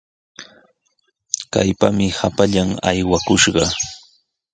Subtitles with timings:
[1.53, 3.63] ¡Kaypami hapallan aywakushqa!